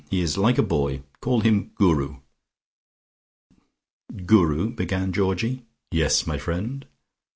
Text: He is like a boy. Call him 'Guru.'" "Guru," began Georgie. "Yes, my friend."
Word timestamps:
He 0.09 0.21
is 0.21 0.35
like 0.35 0.57
a 0.57 0.63
boy. 0.63 1.03
Call 1.19 1.41
him 1.41 1.73
'Guru.'" 1.75 2.21
"Guru," 4.25 4.71
began 4.75 5.13
Georgie. 5.13 5.67
"Yes, 5.91 6.25
my 6.25 6.39
friend." 6.39 6.87